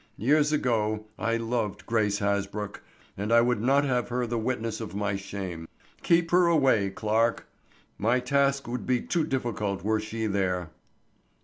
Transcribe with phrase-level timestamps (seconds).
[0.17, 2.81] Years ago I loved Grace Hasbrouck,
[3.15, 5.67] and I would not have her the witness of my shame.
[6.01, 7.45] Keep her away, Clarke!
[7.99, 10.71] My task would be too difficult were she there."